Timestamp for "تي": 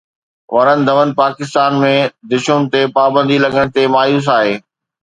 2.71-2.81, 3.75-3.83